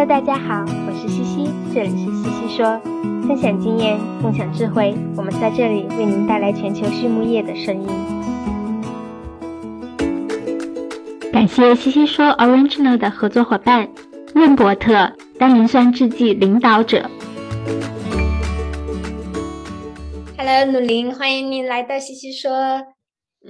[0.00, 2.80] Hello，大家好，我是西西，这里是西西说，
[3.28, 7.86] 分享经验，共享智慧，我们在这里为您带来全球畜牧业的声音。
[11.30, 13.90] 感谢西西说 Original 的合作伙伴
[14.34, 17.10] 润伯特单磷酸制剂领导者。
[20.38, 22.50] Hello，努林，欢迎您来到西西说。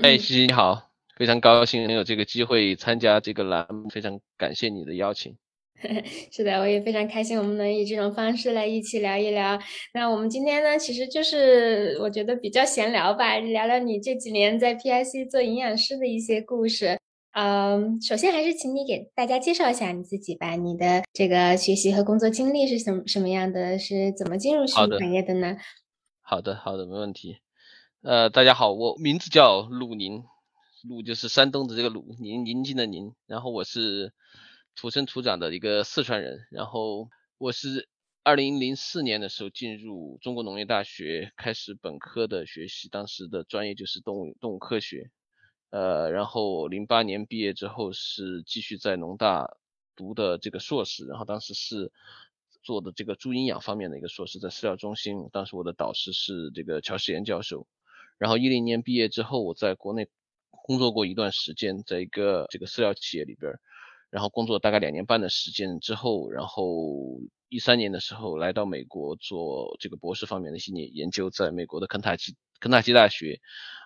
[0.02, 5.36] 哎，西西你好，非常高兴能有这个机会参加这个栏目，非常感谢你的邀请。
[6.30, 9.58] 是的，我也非常开心，我们能以这种方式来一起聊一聊。
[9.94, 16.98] 那我们今天呢，其实就是我觉得比较闲聊吧，聊聊你这几年在 PIC 做营养师的一些故事。
[17.32, 25.56] 嗯，首先还是请你给大家介绍一下你自己吧，你的这个学习和工作经历是什么什么样的，是怎么进入食品行业的呢？
[26.20, 27.38] 好的，好的，没问题。
[28.02, 30.24] 呃，大家好，我名字叫鲁宁，
[30.88, 34.12] 鲁就是山东的这个鲁，宁宁静的宁，然后我是。
[34.80, 37.86] 土生土长的一个四川人，然后我是
[38.22, 45.10] 二零零四年的时候进入中国农业大学开始本科的学习，当时的专业就是动物动物科学，
[45.68, 49.54] 呃，然后零八年毕业之后是继续在农大
[49.94, 51.92] 读的这个硕士，然后当时是
[52.62, 57.66] 做的这个猪营养方面的一个硕士，在饲料中心，当时我的导师是这个乔世炎教授，
[58.16, 60.08] 然后一零年毕业之后，我在国内
[60.50, 63.52] 工作过一段时间，在一个这个饲料企业里边。
[64.10, 73.40] 然后工作大概两年半的时间之后，然后一三年的时候来到美国做这个博士方面的一些研究，在美国的肯塔基肯塔基大学，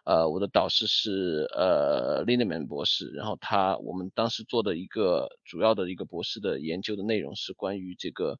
[0.07, 8.39] 呃，我的导师是呃 Lindeman 博士，然后他我们当时做的一个主要的一个博士的研究的内容是关于这个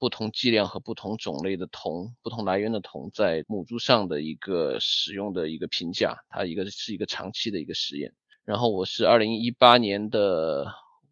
[0.00, 8.12] 不同剂量和不同种类的铜、不同来源的铜在母猪上的一个使用的一个评价，它一个是一个长期的一个实验。
[8.44, 10.66] 然后我是二零一八年的。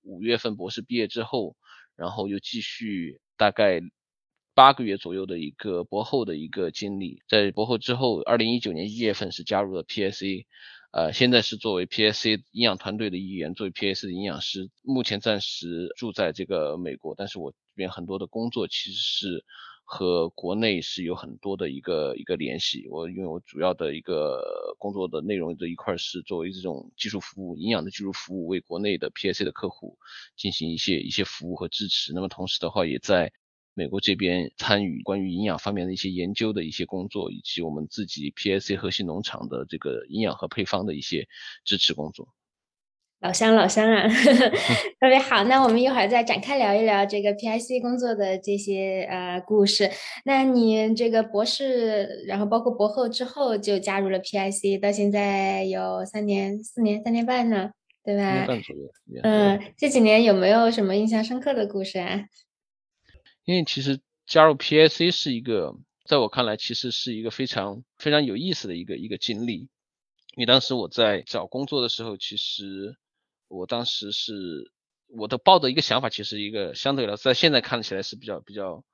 [0.09, 1.55] 五月份博士毕业之后，
[1.95, 3.81] 然后又继续大概
[4.55, 7.23] 八个月左右的一个博后的一个经历。
[7.29, 10.46] 在博后之后，二零一九年一月份是加入了 PSA，
[10.92, 14.70] 呃，现在是作为 PSA 营养团队的一员，作为 PSA 的营养师。
[14.83, 19.45] 目前暂时住在这个美国，但是我这边很多的工作其实是。
[19.91, 22.87] 和国内是有很多的一个一个联系。
[22.91, 29.97] 我因为我主要的一个工作的内容这一块是作为这种技术服务、营养的技术服务，为国内的 PSC 的客户
[30.37, 32.13] 进行一些一些服务和支持。
[32.13, 33.33] 那么同时的话，也在
[33.73, 41.27] 美国这边参与关于营养方面的一些研究的一些工作，以及我们自己 PSC 核心农场的这个营养和配方的一些
[41.65, 42.29] 支持工作。
[43.20, 44.08] 老乡，老乡啊，
[45.01, 45.42] 特别好。
[45.45, 49.90] 那我们一会儿再展开聊一聊这个 PIC 工作的这些呃故事。
[50.24, 57.73] 那你这个博士，然后包括博后之后就加入了 PIC，到现在有三年、四年、三年半呢，
[58.05, 58.23] 对吧？
[58.23, 59.20] 三年半左右。
[59.24, 62.20] 嗯，这几年有没有什么印象深刻的故事啊？
[63.45, 65.74] 因为其实加入 PIC 是一个，
[66.05, 69.68] 在我看来，其实是一个非常非常有意思的一个一个经历。
[70.36, 72.96] 因为当时我在找工作的时候，其实。
[73.48, 74.70] 我当时是
[75.09, 78.85] 我的抱的一个想法，其实一个相对来说，在现在看起来是比较比较，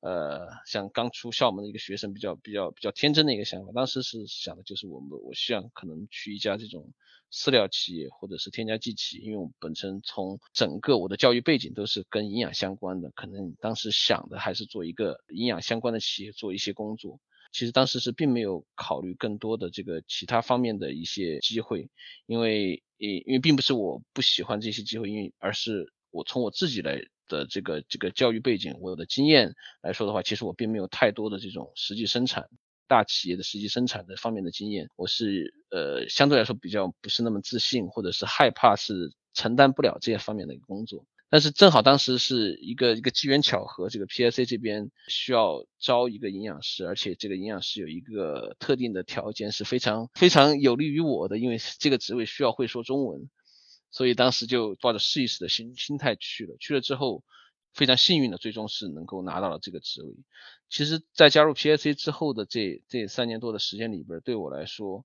[0.00, 3.72] 呃，像刚出校门的一个学生，比较比较比较天真的一个想法。
[3.72, 6.92] 当时是想的就是我们，我希望可能去一家这种
[7.32, 17.20] 饲料企业或者是添加剂企业，因为我本身从整个我的教育背景都是跟营养相关的，可能当时想的还是做一个营养相关的企业做一些工作。
[17.52, 21.90] 其实当时是并没有考虑更多的这个其他方面的一些机会，
[22.26, 32.46] 因为，因因为并不是我不喜欢这些机会，因为而是我从我自己来的这个这个教育背景，我的经验来说的话，其实我并没有太多的这种实际生产
[32.86, 41.06] 大企业的实际生产的方面的经验，我是呃相对来说比较不是那么自信，或者是害怕是承担不了这些方面的一个工作。
[41.32, 53.30] 但是正好当时是一个一个机缘巧合，这个 PSC 这边需要招一个营养师，而且这个营养师有一个特定的条件是非常非常有利于我的，因为这个职位需要会说中文，
[53.92, 56.56] 所以当时就抱着试一试的心心态去了。
[56.58, 57.22] 去了之后，
[57.74, 60.12] 非常幸运的，最终是能够拿到了这个职位。
[60.68, 65.04] 其实，在加入 PSC 之后的这这三年多的时间里边，对我来说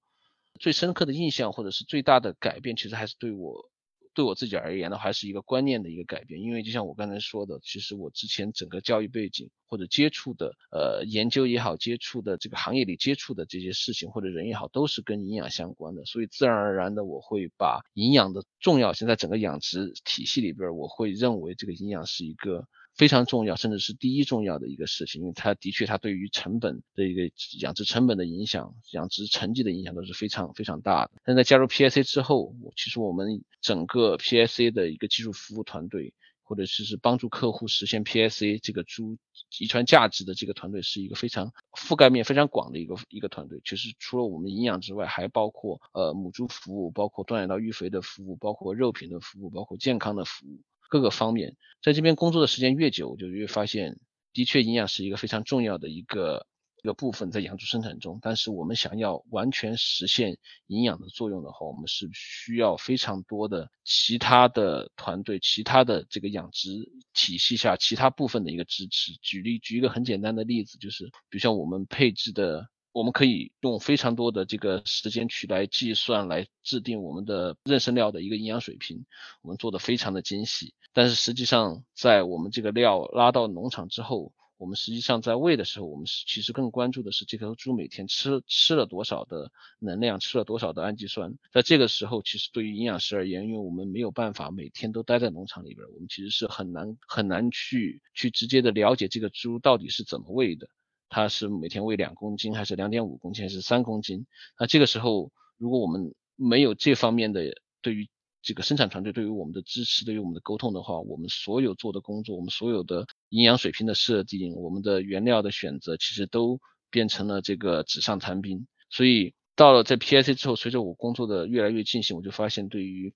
[0.60, 3.70] 最深刻的印象或者是最大的改变，其实还是对我。
[4.16, 22.68] 对我自己而言呢，还是一个观念的一个改变，因为就像我刚才说的，其实我之前整个教育背景或者接触的呃研究也好，接触的这个行业里接触的这些事情或者人也好，都是跟营养相关的，所以自然而然的我会把营养的重要性在整个养殖体系里边，我会认为这个营养是一个。
[22.96, 31.12] 非常重要，甚至是第一重要的一个事情，因为它的确，它对于成本的一个养殖成本的影响、养殖成绩的影响都是非常非常大的。
[31.24, 36.14] 但在加入 PSC 之后，其实我们整个 PSC 的一个技术服务团队，
[36.44, 39.18] 或者是是帮助客户实现 PSA 这个猪
[39.60, 43.60] 遗传价值的这个团队，是一个非常覆盖面非常广的一个一个团队。
[43.66, 50.62] 其实除了我们营养之外，还包括呃母猪服务，包括断奶到育肥的服务，包括肉品的服务，包括健康的服务，
[50.96, 51.58] 各个方面。
[51.84, 54.00] 在这边工作的时间越久，就越发现，
[54.32, 56.48] 的确营养是一个非常重要的一个。
[56.84, 60.38] 一个部分在养猪生产中，但是我们想要完全实现
[60.68, 66.70] 营养的作用的话，我们是需要非常多的其他的团队、其他的这个养殖
[67.16, 69.14] 体系下其他部分的一个支持。
[69.24, 79.06] 举例举一个很简单的例子，就是比如像我们配置的，我们可以用非常多的这个时间去来计算、来制定我们的妊娠料的一个营养水平，
[79.42, 80.74] 我们做的非常的精细。
[80.94, 91.38] 但是实际上，在我们这个料拉到农场之后，我们实际上在喂的时候，我们是其实更关注的是这头猪每天吃吃了多少的能量，吃了多少的氨基酸。
[91.52, 100.70] 在这个时候，其实对于营养师而言，因为我们没有办法每天都待在农场里边，我们其实是很难很难去去直接的了解这个猪到底是怎么喂的，
[101.10, 104.26] 它是每天喂两公斤，还是两点五公斤，还是三公斤？
[104.60, 107.44] 那这个时候，如果我们没有这方面的
[107.82, 108.10] 对于
[108.42, 116.60] 这个生产团队对于我们的支持，对于我们的沟通的话，我们所有做的工作，我们所有的营养水平的设定，我们的原料的选择，其实都
[116.92, 118.68] 变成了这个纸上谈兵。
[118.90, 123.14] 所以到了在 PIC 之后，随着我工作的越来越进行，我就发现对于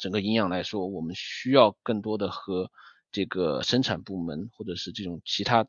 [0.00, 2.70] 整个营养来说，我们需要更多的和
[3.12, 5.66] 这个生产部门或者是这种其他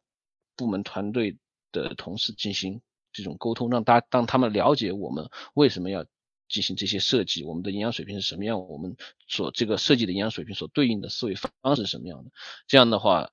[0.57, 1.37] 部门团队
[1.71, 2.81] 的同事进行
[3.13, 6.05] 这种沟通，让大让他们了解我们为什么要。
[6.49, 8.69] 进行这些设计，我们的营养水平是什么样？
[8.69, 8.95] 我们
[9.27, 12.31] 所这个设计的营养水平所对应的思维方式是什么样的？
[12.67, 13.29] 这样的话。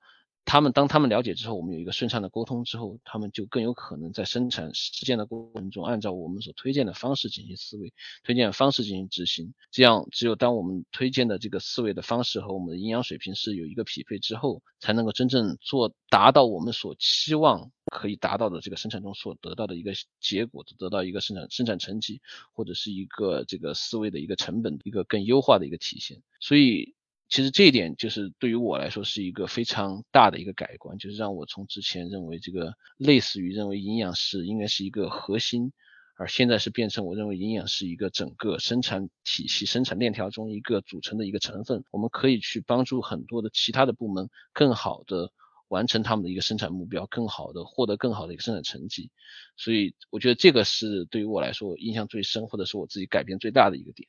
[0.47, 7.91] 他们当他们了解之后，我们有一个顺畅的沟通之后，他们就更有可能在生产实践的过程中，按照我们所推荐的方式进行思维，
[8.23, 9.55] 推荐的方式进行执行。
[9.71, 22.21] 这样，只有当我们推荐的这个思维的方式和我们的营养水平是有一个匹配之后，才能够真正做达到我们所期望可以达到的这个生产中所得到的一个结果，得到一个生产生产成绩，
[22.53, 26.21] 或者是一个这个思维的一个成本一个更优化的一个体现。
[26.39, 26.95] 所以。
[27.27, 35.73] 其实这一点就是对于我来说是一个非常大的一个改观，就是让我从之前认为这个类似于认为营养师应该是一个核心，
[36.17, 41.83] 而现在是变成我认为营养是一个整个生产体系、生产链条中一个组成的一个成分。
[41.89, 45.31] 我们可以去帮助很多的其他的部门更好的
[45.67, 49.09] 完成他们的一个生产目标，更好的获得更好的一个生产成绩。
[49.57, 54.07] 所以我觉得这个是对于我来说印象最深，或者是我自己改变最大的一个点。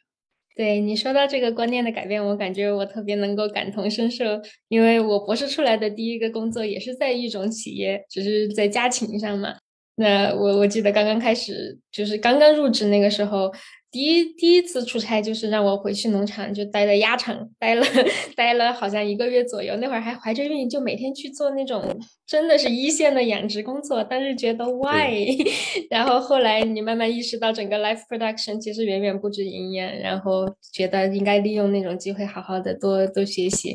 [0.54, 4.24] 对你说到这个观念的改变，我感觉我特别能够感同身受，
[4.68, 9.56] 因为我博士出来的第一个工作也是在一种企业，只是在家禽上嘛。
[9.96, 13.52] 那我我记得刚刚开始，就是刚刚入职那个时候。
[13.96, 17.82] 第一第一次出差就是让我回去农场，就待在鸭场待了
[18.36, 19.74] 待了好像一个月左右。
[19.76, 21.82] 那会儿还怀着孕，就每天去做那种
[22.26, 24.04] 真的是一线的养殖工作。
[24.04, 25.34] 但是觉得 why？
[25.88, 33.74] 然后后来你慢慢意识到，整个 life production 其实远远不止营养，然后觉得应该利用那种机会好好的多多学习，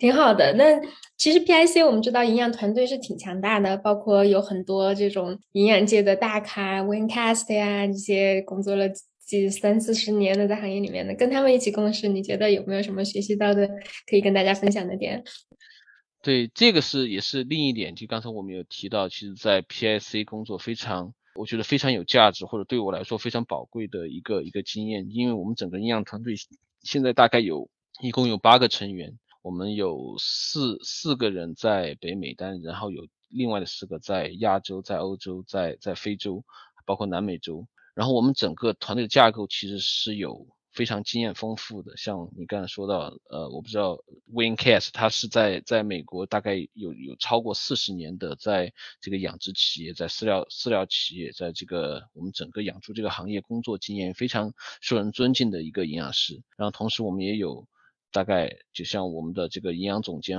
[0.00, 0.52] 挺好的。
[0.54, 0.64] 那
[1.16, 8.88] 其实 PIC 我们知道营养团队是挺强大的，包括有很多这种营养界的大咖，Wincast 呀这些工作了。
[9.50, 13.68] 三四十年的在行业里面的，跟他们一起共事，你觉得有没有什么学习到的
[14.08, 15.22] 可以跟大家分享的点？
[16.22, 26.34] 对，这个是也是另一点，就刚才我们有提到，其实，在 PIC 工作非常，我觉得非常有价值，或者对我来说非常宝贵的一个一个经验，因为我们整个营养团队
[26.82, 27.70] 现在大概有
[28.02, 36.44] 一共有八个成员，我们有四四个人在北美，但然后有另外的四个在亚洲、在欧洲、在在非洲，
[36.84, 37.66] 包括南美洲。
[37.94, 43.98] 然后我们整个团队的架构其实是有非常经验丰富的，像你刚才说到，呃，我不知道
[44.32, 56.40] Win Case，他是在在美国大概有有超过四十年的在这个养殖企业，在饲料饲料企业，在这个我们整个养猪这个行业工作经验非常受人尊敬的一个营养师。
[56.56, 57.66] 然后同时我们也有
[58.12, 60.38] 大概就像我们的这个营养总监。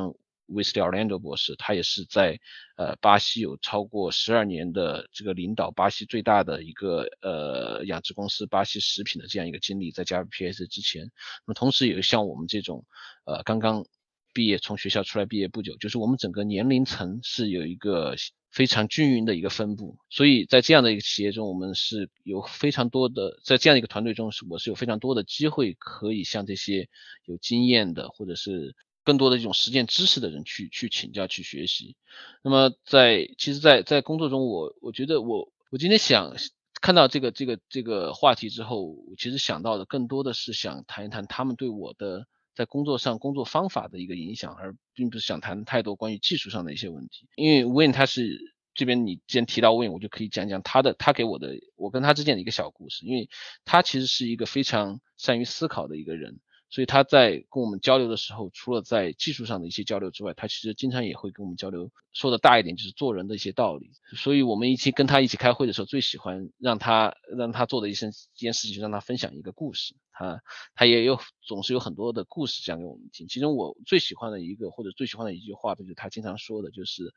[0.51, 2.39] 威斯蒂奥兰多博士，他也是在
[2.77, 11.03] 呃巴西有超过十二年的这个领导巴西最大的一个呃养殖公司巴西食品的这样一个经历，在加入 PS 之前，
[11.45, 12.85] 那么同时也像我们这种
[13.25, 13.85] 呃刚刚
[14.33, 18.15] 毕业从学校出来毕业不久，就是我们整个年龄层是有一个
[18.51, 26.89] 非常均匀的一个分布，所以在这样的一个企业中，我们是有非常多的在这样一个团队中是我是有非常多的机会可以向这些
[27.25, 28.75] 有经验的或者是。
[29.03, 31.95] 更多的这种实践知识的人去去请教去学习。
[32.43, 36.35] 那么在其实，在在工作中，我我觉得我我今天想
[36.81, 47.27] 看到这个这个这个话题之后，我其实想到的更多的是想谈一谈他们对我的在工作上工作方法的一个影响，而并不是想谈太多关于技术上的一些问题。
[47.35, 48.39] 因为 Win 他是
[48.73, 53.29] 这边你既然提到 Win，我就可以讲讲他的他给我的我跟他之间的一个小故事，因为
[53.65, 56.39] 他其实是一个非常善于思考的一个人。
[56.71, 61.91] 所以他在跟我们交流的时候，除了在技术上的一些交流之外，他其实经常也会跟我们交流。
[62.13, 63.91] 说的大一点，就是做人的一些道理。
[64.15, 69.95] 所以我们一起跟他一起开会的时候，最喜欢让他让他做的一件一件事情，让他分享一个故事。
[70.11, 70.41] 他
[70.73, 73.27] 他也有总是有很多的故事讲给我们听。
[73.27, 77.13] 其中我最喜欢的一个或者最喜欢的一句话，就是他经常说的，就是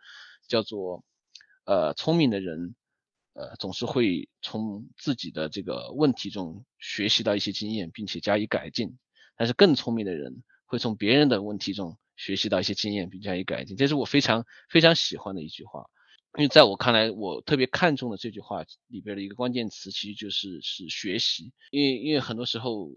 [0.49, 1.05] 叫做
[1.65, 2.75] 呃聪明的人
[3.35, 8.97] 呃总是会从自己的这个问题中学习到一些经验，并且加以改进。
[9.37, 15.87] 但是更聪明的人会从别人的问题中学习到一些经验并加以改进，这是我非常非常喜欢的一句话。
[16.37, 21.53] 因为在我看来，我特别看重的这句话里边的一个关键词，其实就是是学习。
[21.71, 22.91] 因为因为很多时候，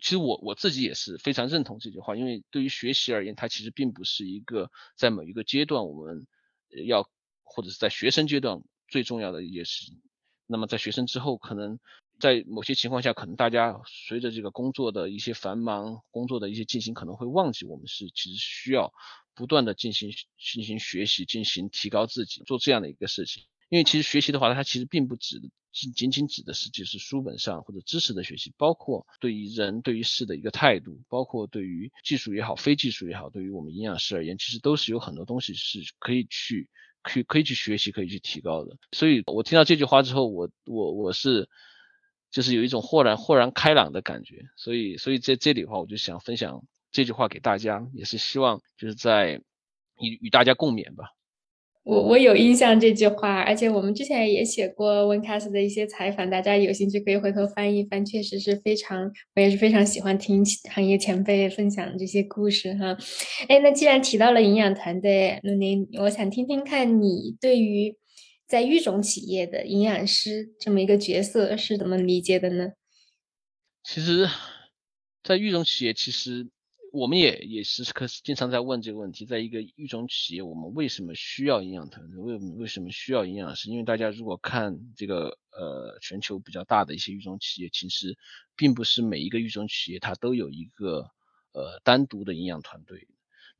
[0.00, 2.16] 其实我我自己也是非常认同这句话。
[2.16, 6.26] 因为对于学习而言，它其实并不是一个在某一个阶段我们
[6.84, 7.08] 要
[7.42, 10.00] 或者是在学生阶段最重要的一件事情。
[10.46, 11.78] 那么在学生之后，可能。
[12.20, 18.92] 在某些情况下，可能大家随着这个工作的一些繁忙，工作的一些进行，可能会忘记我们是其实需要
[19.34, 23.42] 不断的进行进行学习，进行提高自己，做这样的一个事情。
[23.70, 25.40] 因为其实学习的话，它其实并不只
[25.72, 36.68] 仅仅仅指的是就是书本上或者知识的学习，包括对于人对于事的一个态度，包括对于技术也好，非技术也好，对于我们营养师而言，其实都是有很多东西是可以去
[37.02, 38.76] 可以可以去学习，可以去提高的。
[38.92, 41.48] 所以我听到这句话之后，我我我是。
[42.30, 49.40] 就是有一种豁然豁然开朗的感觉，所以所以在这里的话，我就想分享这句话给大家，也是希望就是在
[50.00, 51.06] 与与大家共勉吧。
[51.82, 62.96] 我我有印象这句话，而且我们之前也写过温卡斯的一些采访，大家有兴趣可以回头翻一翻，确实是非常，我也是非常喜欢听行业前辈分享这些故事哈。
[63.48, 67.96] 哎，那既然提到了营养团队，那您我想听听看你对于。
[68.50, 72.72] 在育种企业的营养师这么一个角色是怎么理解的呢？
[73.84, 74.28] 其实，
[75.22, 76.50] 在育种企业，其实
[76.92, 79.24] 我们也也时时刻经常在问这个问题。
[79.24, 82.18] 在一个育种企业，我们为什么需要营养团队？
[82.18, 83.70] 为为什么需要营养师？
[83.70, 88.18] 因为大家如果看这个呃全球比较大的一些育种企业，其实
[88.56, 91.08] 并不是每一个育种企业它都有一个
[91.52, 93.06] 呃单独的营养团队。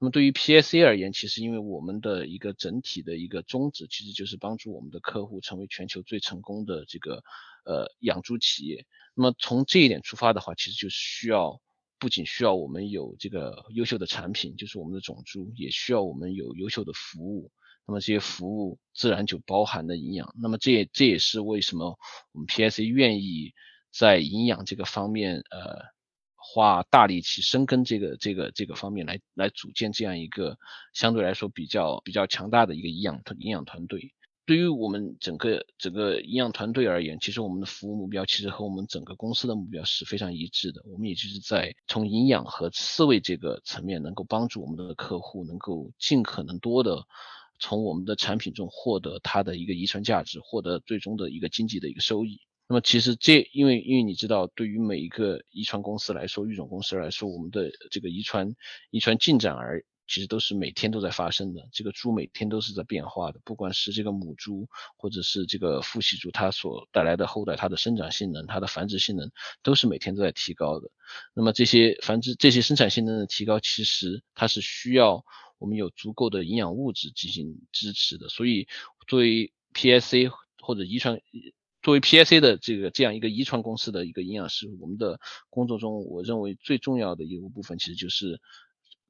[0.02, 7.22] 那么对于 PSA 而言，其实因为我们的一个整体的一个宗旨，其实就是帮助我们的客户成为全球最成功的这个
[7.66, 8.86] 呃养猪企业。
[9.14, 11.60] 那么从这一点出发的话，其实就需要
[11.98, 17.52] 不仅需要我们有这个优秀的产品，就是我们的种猪，也需要我们有优秀的服务。
[17.86, 20.34] 那么这些服务自然就包含了营养。
[20.40, 21.98] 那么这也这也是为什么
[22.32, 23.52] 我们 PSA 愿意
[23.92, 25.99] 在营养这个方面呃。
[26.52, 30.58] 花大力气深耕这个这个这个方面来来组建这样一个
[30.92, 34.12] 相对来说比较比较强大的一个营养营养团队。
[34.46, 40.82] 对于我们整个整个营养团队而言，其实我们的服务目标其实和我们整个公司的目标是非常一致的。
[40.86, 47.06] 我们也就是在从营养和思维这个层面，能够帮助我们的客户能够尽可能多的
[47.60, 52.40] 从我们的产品中获得它的一个遗传价值，获得最终的一个经济的一个收益。
[52.70, 58.54] 那么其实这，因为因为你知道，对于每一个遗传公司来说，育种公司来说，我们的这个遗传
[58.92, 61.68] 遗传进展而其实都是每天都在发生的。
[61.72, 69.28] 这个猪每天都是在变化的，不管是这个母猪或者是这个父系猪，它所带来的后代，它的生长性能、它的繁殖性能
[69.64, 70.88] 都是每天都在提高的。
[71.34, 75.24] 那么这些繁殖、这些生产性能的提高，其实它是需要
[75.58, 78.28] 我们有足够的营养物质进行支持的。
[78.28, 78.68] 所以
[79.08, 80.30] 作为 PSA
[80.62, 81.20] 或者遗传。
[81.82, 85.18] 作为 PSA 的这个这样一个遗传公司的一个营养师，我们的
[85.48, 88.38] 工作中，我认为最重要的一个部分，其实就是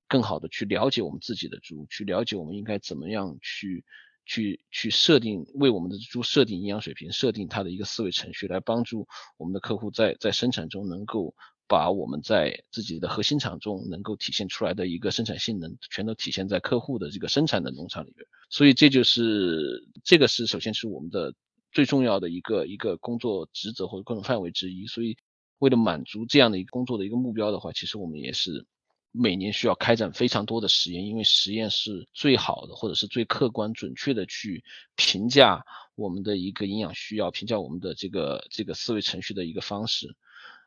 [0.07, 3.85] 更好的去了解我们自己的猪，去了解我们应该怎么样去
[4.25, 11.35] 去去设定为我们的猪设定营养水平，设定它的一个思维程序，来帮助我们的客户在在生产中能够
[11.67, 18.25] 把我们在自己的核心厂中能够体现出来的一个生产性能，全都体现在客户的这个生产的农场里边。
[18.49, 21.35] 所以这就是这个是首先是我们的。
[21.73, 25.17] 最重要的一个一个工作职责或者工作范围之一，所以
[25.59, 28.67] 为了满足这样的一个工作的一个目标的话，其实我们也是
[29.13, 34.65] 每年需要开展非常多的实验，因为实验是最好的或者是最客观准确的去
[34.97, 40.17] 评价我们的一个营养需要，评价我们的这个这个思维程序的一个方式。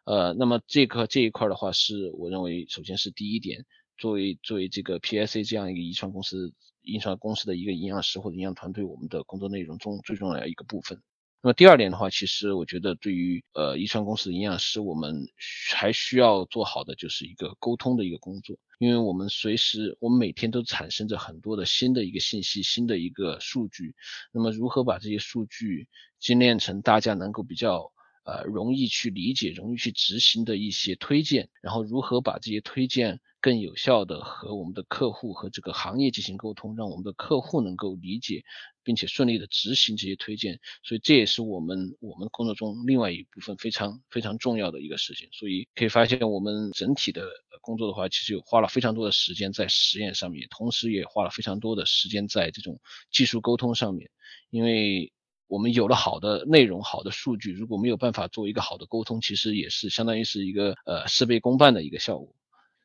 [0.06, 3.66] 呃，那么这个这一块的话，是我认为首先是第一点，
[3.98, 6.54] 作为作为这个 PSA 这样一个遗传公司。
[6.84, 11.02] 遗传公司的一个营养师或者营养团队，我们的工作内容中最重要的一个部分。
[11.42, 15.28] 那么第二点的话，其实我觉得对于呃遗传公司的营养师，我们
[15.74, 23.94] 还需要做好的就是一个沟通的一个工作，因为我们随时我们每天都产生着很多的新的一个信息、新的一个数据，
[24.32, 27.92] 那么如何把这些数据精炼成大家能够比较
[28.24, 38.44] 呃容易去理解、容易去执行的一些推荐，然后如何把这些推荐更有效的和我们的客户和这个行业进行沟通，让我们的客户能够理解。
[38.86, 45.30] 并且顺利的执行这些推荐，所以这也是我们我们工作中另外一部分非常非常重要的一个事情。
[45.32, 47.30] 所以可以发现，我们整体的
[47.62, 52.78] 工作的话，其实有花了非常多的时间在实验上面，同时也花了非常多的时间在这种
[53.10, 54.10] 技术沟通上面。
[54.50, 55.14] 因为
[55.54, 62.28] 我们有了好的内容、好的数据，如果没有办法做一个好的沟通，其实也是相当于是一个呃事倍功半的一个效果。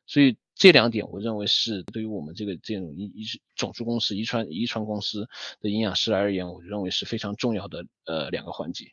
[0.05, 5.27] 所以这两点，我认为是对于我们这个这种遗遗种子公司、遗传遗传公司
[5.59, 8.85] 的营养师而言，我认为是非常重要的呃两个环节。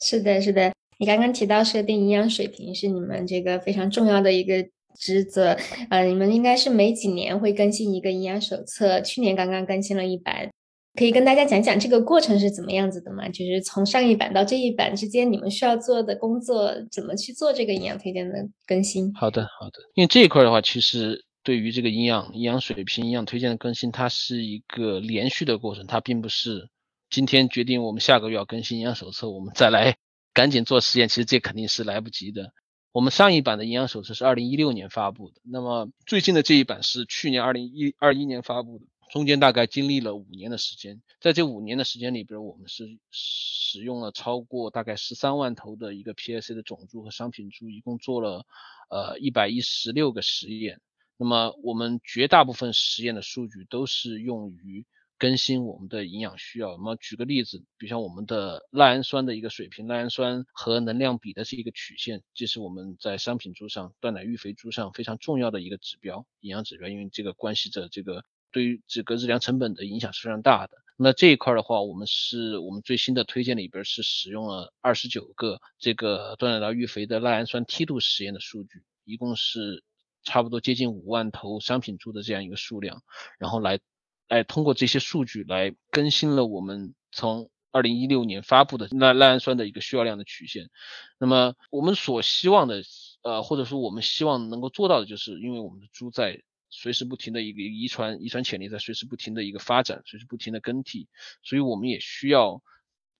[0.00, 0.72] 是的，是的。
[0.98, 5.56] 你刚刚提到设定营养水平是你们这个非常重要的一个职责，
[5.90, 10.50] 呃，你们应该是每几年会更新一个营养手册，去年刚刚更新了一版。
[10.96, 13.28] 可以跟大家讲讲这个过程是怎么样子的吗？
[13.28, 19.12] 就是从上一版到这一版之间，你们需要做的工作怎么去做这个营养推荐的更新？
[19.14, 19.80] 好的，好的。
[19.94, 26.68] 因为这一块的话，其实对于这个营养营养水平、营养推荐的更新，它是一个连续的过程，它并不是
[27.10, 29.96] 今天决定我们下个月要更新营养手册，我们再来
[30.32, 31.08] 赶紧做实验。
[31.08, 32.52] 其实这肯定是来不及的。
[32.92, 38.84] 我们上一版的营养手册是二零一六年发布的，那么最近的这一版是去年二零一二一年发布的。
[39.14, 48.44] 中间大概经历了五年的时间，在这五年的时间里边，我们是使用了超过大概十三万头的一个 PSC 的种猪和商品猪，一共做了
[48.90, 50.80] 呃一百一十六个实验。
[51.16, 54.84] 那么我们绝大部分实验的数据都是用于
[55.16, 56.72] 更新我们的营养需要。
[56.72, 68.24] 那么举个例子，比如像我们的赖氨酸的一个水平，赖氨酸和能量比的这一个曲线，这是我们在商品猪上、断奶育肥猪上非常重要的一个指标，营养指标，因为这个关系着这个。
[68.54, 70.78] 对于这个日粮成本的影响是非常大的。
[70.96, 79.82] 那这一块的话，我们是我们最新的推荐里边是使用了二十九个这个断奶到育肥的赖氨酸梯度实验的数据，一共是
[80.22, 83.02] 差不多接近五万头商品猪的这样一个数量，
[83.40, 83.80] 然后来
[84.28, 90.70] 来通过这些数据来更新了我们从二零一六年发布的赖赖氨酸的一个需要量的曲线。
[91.18, 92.84] 那么我们所希望的，
[93.22, 96.40] 呃，或者说我们希望能够做到的，就是因为我们的猪在
[96.76, 101.08] 随时不停的一个遗传遗传潜力在随时不停的一个发展，随时不停的更替，
[101.44, 102.62] 所以我们也需要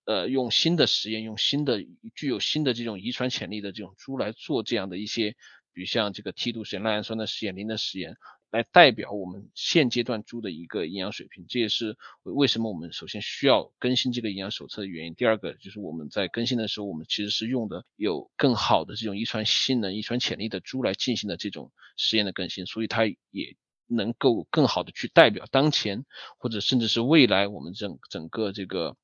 [0.03, 5.31] 呃用新的实验，用新的具有新的这种遗传潜力的这种猪来做这样的一些，
[5.73, 8.17] 比如像这个梯度实验、赖氨酸的实验、磷的实验。
[8.51, 15.15] 来代表我们现阶段猪的一个营养水平，这也是为什么我们首先需要更新这个营养手册的原因。
[15.15, 26.05] 第二个就是我们在更新的时候，我们其实是用的有更好的这种遗传性能、遗传潜力的猪来进行的这种实验的更新，所以它也能够更好的去代表当前
[26.37, 28.95] 或者甚至是未来我们整整个这个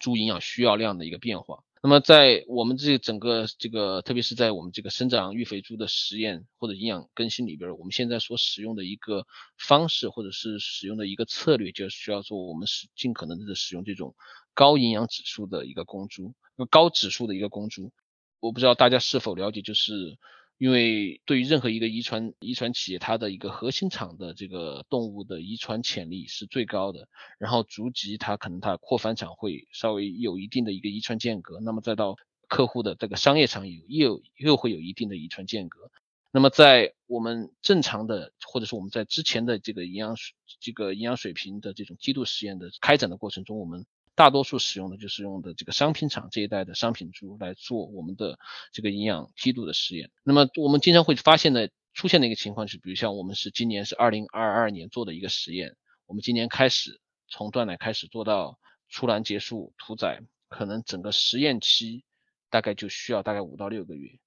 [0.00, 1.64] 猪营养需要量的一个变化。
[1.82, 9.26] 那么在我们这整个这个，特别是在我们这个生长育肥猪的实验或者营养更新里边，我们现在所使用的一个
[9.58, 14.14] 方式或者是使用的一个策略，就是需要做我们使尽可能的使用这种
[14.54, 16.34] 高营养指数的一个公猪，
[16.70, 17.92] 高指数的一个公猪。
[18.38, 20.16] 我不知道大家是否了解，就是。
[20.62, 27.08] 因为对于任何一个遗传遗传企业，它的一个核心厂的这个动物的遗传潜力是最高的，
[27.40, 32.14] 然后逐级它可能它扩繁场会稍微有一定的一个遗传间隔，那么再到
[32.46, 35.90] 客户的这个商业场有又又会有一定的遗传间隔。
[36.30, 40.14] 那么在我们正常的或者是我们在之前的这个营养
[40.60, 43.84] 这个营养水平的这种梯度实验的开展的过程中，我们。
[44.14, 48.38] 大多数使用的就是用的这个商品厂这一代的商品猪来做我们的
[48.72, 50.10] 这个营养梯度的实验。
[50.22, 62.04] 那么我们经常会发现的出现的一个情况是，比如像我们是今年是二零二二年做的一个实验，我们今年开始从断奶开始做到出栏结束屠宰，可能整个实验期
[62.50, 64.18] 大概就需要大概五到六个月。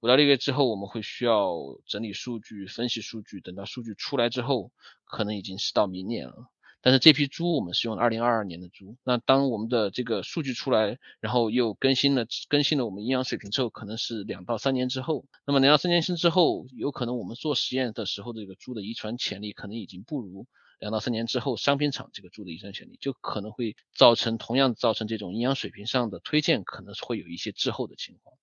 [0.00, 1.54] 五到六个月之后，我们会需要
[1.86, 4.70] 整理数据、分析数据，等到数据出来之后，
[5.04, 6.50] 可能已经是到明年了。
[6.84, 15.24] 但是这批猪我们是用二零二二年的猪，那当我们的这个数据出来，然后又更新了更新了我们营养水平之后，可能是两到三年之后。
[15.46, 20.46] 那么两到三年之后，有可能我们做实验的时候，这个猪的遗传潜力可能已经不如。
[20.80, 28.36] 两到三年之后，商品厂这个猪的遗传潜力就可能会造成同样造成这种营养水平上的推荐，可能会有一些滞后的情况。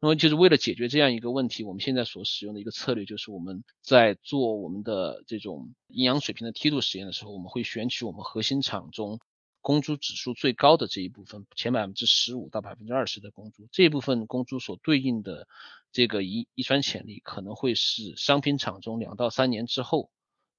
[0.00, 9.18] 那么就是为了解决这样一个问题，我们现在所使用的一个策略就是我们在做我们的这种营养水平的梯度实验的时候，我们会选取我们核心厂中
[9.60, 15.48] 公猪指数最高的这一部分，前百分之十五到百分之二十的公猪，这一部分公猪所对应的
[15.92, 20.10] 这个遗遗传潜力，可能会是商品场中两到三年之后。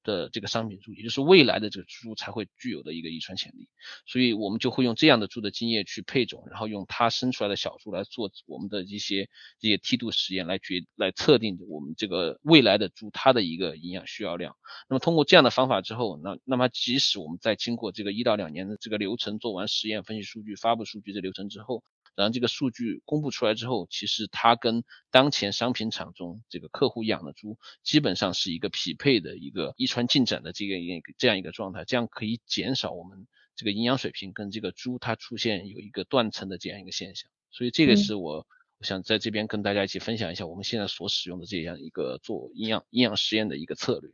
[0.03, 3.67] 的这个商品猪，也就是未来的这个猪才会具有的一个遗传潜力，
[4.05, 14.55] 所以我们就会用这样的猪的精液去配种，然后用它生出来的小猪来做我们的一些这些梯度实验，来决来测定我们这个未来的猪它的一个营养需要量。
[14.87, 21.83] 那么通过这样的方法之后，那那么即使我们在经过这个一到两年的这个流程做完实验、分析数据、发布数据的流程之后。
[22.19, 37.31] 然后这个数据公布出来之后，其实它跟当前商品场中这个客户养的猪基本上是一个匹配的一个遗传进展的这个一个这样一个状态，这样可以减少我们这个营养水平跟这个猪它出现有一个断层的这样一个现象。
[37.51, 38.45] 所以这个是我
[38.79, 44.11] 我想在这边跟大家一起分享一下我们现在所使用的这样一个做营养营养实验的一个策略。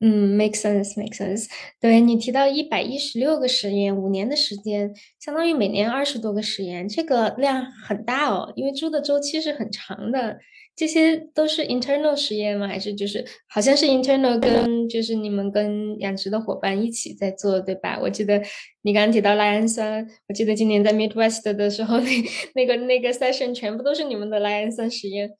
[0.00, 1.46] 嗯，make sense，make sense。
[1.80, 8.52] 对你提到一百一十六个实验，五年的时间，相当于每年二十多个实验，这个量很大哦。
[8.56, 10.38] 因为猪的周期是很长的，
[10.76, 12.68] 这些都是 internal 实验吗？
[12.68, 17.98] 还是就是好像是 internal 跟就是你们跟养殖的伙伴一起在做，对吧？
[17.98, 18.38] 我记得
[18.82, 22.10] 你刚刚提到赖氨酸，我记得今年在 Midwest 的时候，那
[22.54, 25.30] 那个那个 session 全部都是你们的赖氨酸实验。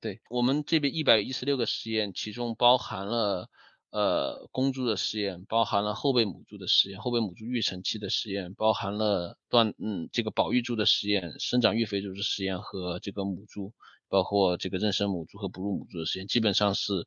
[0.00, 3.50] 对我们这边一百一十六个实验，其中包含了。
[3.92, 13.74] 呃，公猪的实验包含了后备母猪的实验，后备母猪育成期的实验，包含了断嗯这个保育猪的实验，生长育肥猪的实验和这个母猪，
[14.08, 17.06] 包括这个妊娠母猪和哺乳母猪的实验，基本上是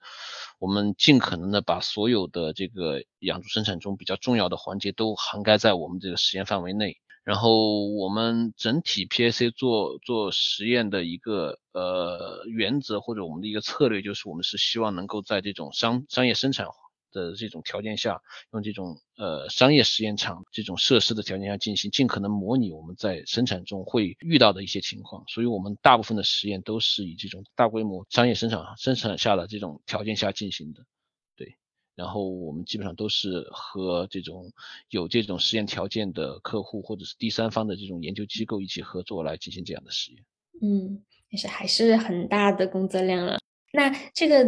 [0.60, 6.98] 我们尽可能的把所有的这个养猪生产中比较重要的环节都涵盖在我们这个实验范围内。
[7.25, 16.67] 然后我们整体 PAC 做做实验的一个呃原则或者我们的一个策略，就是我们是希望能够在这种商商业生产
[17.11, 18.21] 的这种条件下，
[18.53, 25.23] 用这种呃商业实验场这种设施的条件下进行，尽可能模拟我们在生产中会遇到的一些情况。
[25.27, 30.83] 所以我们大部分的实验都是以这种大规模商业生产生产下的这种条件下进行的。
[31.95, 34.51] 然后我们基本上都是和这种
[34.89, 40.23] 有这种实验条件的客户或者是第三方的这种研究机构一起合作来进行这样的实验。
[40.62, 43.39] 嗯，但是还是很大的工作量了。
[43.73, 44.43] 那这个，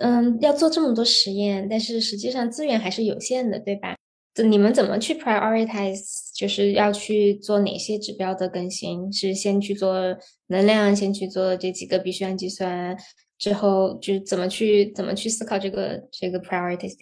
[0.00, 3.96] 嗯，要做这么多实验，但是实际上资源还是有限的，对吧？
[4.44, 6.30] 你们怎么去 prioritize？
[6.34, 9.12] 就是要去做哪些指标的更新？
[9.12, 10.16] 是先去做
[10.46, 12.96] 能量，先去做这几个必需氨基酸？
[13.40, 16.94] 之后就怎么去怎么去思考这个这个 priorities？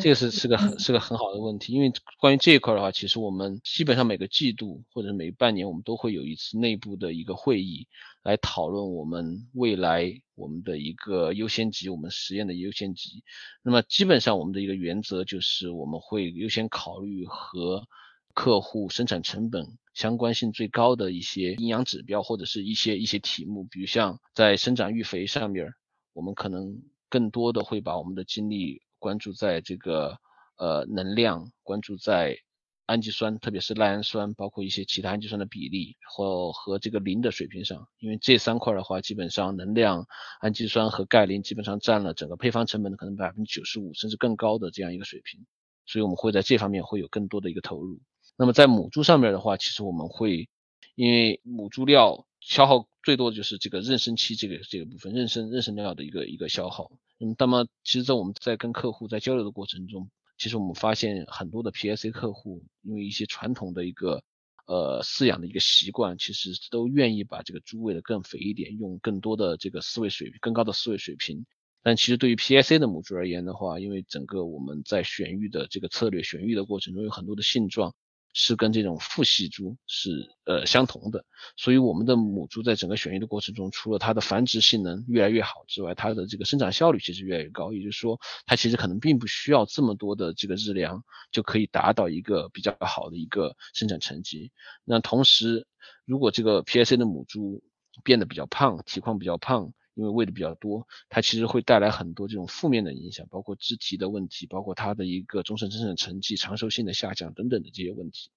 [0.00, 7.86] 这个是是个很是个很好的问题，因为关于这一块的话，其实我们基本上每个季度或者每半年，我们都会有一次内部的一个会议，
[8.24, 13.22] 来讨论我们未来我们的一个优先级，我们实验的优先级。
[13.62, 17.86] 那么基本上我们的一个原则就是，我们会优先考虑和
[18.34, 25.72] 客户生产成本相关性最高的一些营养指标，或者是一些一些题目，比如像在生长育肥上面，
[26.12, 30.16] 我们可能更多的会把我们的精力关注在这个
[30.56, 32.38] 呃能量，关注在
[32.86, 40.06] 氨基酸，特别是赖氨酸，包括一些其他氨基酸的比例或和这个磷的水平上，因为这三块的话，基本上能量、
[40.40, 45.44] 氨基酸和钙磷基本上占了整个配方成本的可能百分之九十五甚至更高的这样一个水平，
[45.86, 48.00] 所以我们会在这方面会有更多的一个投入。
[48.38, 50.48] 那么在母猪上面的话，其实我们会，
[50.94, 56.92] 因为母猪料消耗最多的就是这个妊娠期这个这个部分，妊娠妊娠料的一个一个消耗。
[57.18, 64.22] 嗯，那么其实，在我们在跟客户在交流的过程中，其实我们发现很多的 PSC 客户，因为一些传统的一个
[64.68, 71.44] 呃饲养的一个习惯，其实都愿意把这个猪喂得更肥一点，用更多的这个饲喂水平更高的饲喂水平。
[71.82, 77.92] 但其实对于 PSC 的母猪而言的话，因为整个我们在选育的这个策略选育的过程中，有很多的性状。
[78.34, 80.10] 是跟这种父系猪是
[80.44, 81.24] 呃相同的，
[81.56, 87.72] 所以我们的母猪在整个选育的过程中，除了它的繁殖性能越来越好之外，它的这个生长效率其实越来越高。
[87.72, 94.52] 也就是说，它其实可能并不需要这么多的这个日粮，就可以达到一个比较好的一个生产成绩。
[94.84, 95.66] 那同时，
[96.04, 97.62] 如果这个 PSC 的母猪
[98.04, 108.30] 变得比较胖，体况比较胖，因为喂的比较多，它其实会带来很多这种负面的影响，包括肢体的问题，包括它的一个终身生产成绩、长寿性的下降等等的这些问题。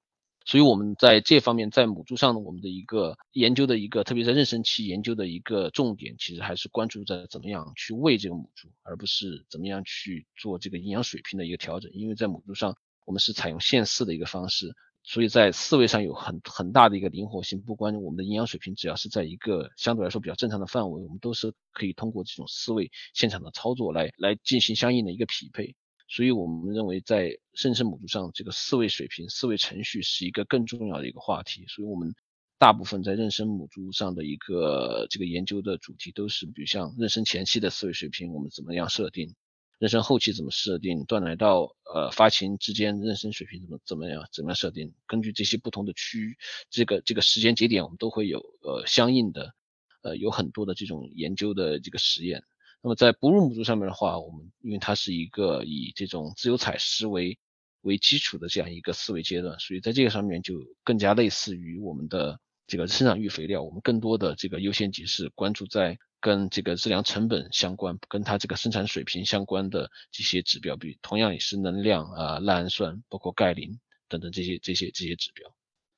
[0.43, 11.91] 所以，我们在这方面，在母猪上，我们的一个研究的一个，特别在妊娠期研究的一个重点，其实还是关注在怎么样去喂这个母猪，而不是怎么样去做这个营养水平的一个调整。
[11.93, 14.73] 因为在母猪上，我们是采用限饲的一个方式。
[15.03, 25.75] 所以在饲喂上有很很大的一个灵活性，不管我们的营养水平，只要是在一个相对来说比较正常的范围，我们都是可以通过这种饲喂现场的操作来来进行相应的一个匹配。
[26.07, 31.65] 所以我们认为在妊娠母猪上，这个思维水平、思维程序是一个更重要的一个话题。
[31.67, 32.13] 所以我们
[32.59, 39.33] 大部分在妊娠母猪上的一个这个研究的主题都是，比如像妊娠前期的思维水平，我们怎么样设定？
[39.81, 41.03] 妊娠后期怎么设定？
[41.05, 44.93] 断奶到呃发情之间妊娠水平怎么怎么样怎么样设定？
[45.07, 46.37] 根据这些不同的区域，
[46.69, 49.55] 这个这个时间节点，我们都会有呃相应的
[50.03, 52.43] 呃有很多的这种研究的这个实验。
[52.83, 57.39] 那么在哺乳母猪上面的话，我们因为它是一个以这种自由采食为
[57.81, 63.63] 为基础的这样一个思维阶段，所以在这个上面就更加类似于我们的这个生长育肥料。
[63.63, 75.51] 我们更多的这个优先级是关注在跟这个质量成本相关、跟它这个生产水平相关的这些指标，比同样也是能量啊、赖氨酸、包括钙磷等等这些这些这些指标。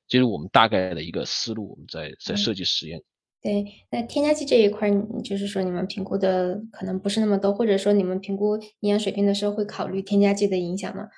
[0.07, 3.03] 这是我们大概的一个思路，我们在在设计实验。
[3.41, 4.89] 对，那添加剂这一块，
[5.23, 11.09] 就是说你们评估的可能不是那么多，或者说你们评估营养水平的时候会考虑添加剂的影响吗？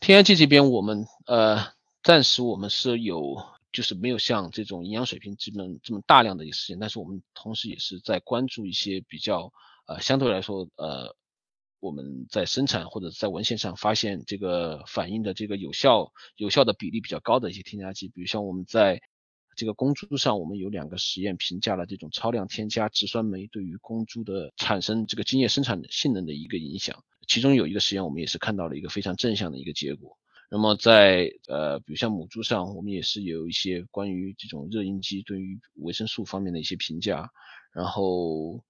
[0.00, 1.58] 添加剂这边我们呃
[2.02, 3.36] 暂时我们是有，
[3.72, 9.52] 就是没有像这种营养水平基本这么大量的一个实验，但是我们同时也是在关注一些比较
[9.86, 11.16] 呃相对来说呃
[11.80, 19.00] 我们在生产或者在文献上发现这个反应的这个有效有效的比例比较高的一些添加剂，比如像我们在。
[19.56, 27.04] 这个公猪上，我们有两个实验评价了这种超量添加植酸酶对于公猪的产生这个精液生产性能的一个影响。
[27.26, 30.16] 其中有一个实验，我们也是看到了一个非常正向的一个结果。
[30.50, 37.30] 那么在呃，比如像母猪上，我们也是有一些关于这种热应激对于维生素方面的一些评价。
[37.72, 38.64] 然后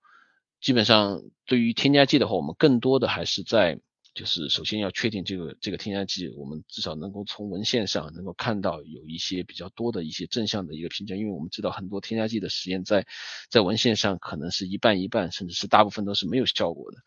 [0.61, 3.81] 基本上对于添加剂的话，我们更多的还是在。
[4.13, 13.07] 就是首先要确定这个这个添加剂，我们至少能够从文献上能够看到有一些比较多的一些正向的一个评价，因为我们知道很多添加剂的实验在
[13.51, 16.99] 在文献上可能是一半一半，甚至是大部分都是没有效果的。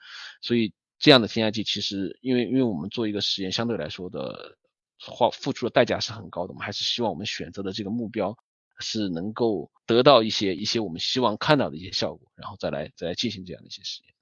[0.42, 4.58] 所以这样的添加剂其实，因为因为我们做一个实验相对来说的
[5.06, 8.36] 花付出的代价是很高的，我们还是希望我们选择的这个目标
[8.80, 14.13] 是能够得到一些一些我们希望看到的一些效果，然后再来再来进行这样的一些实验。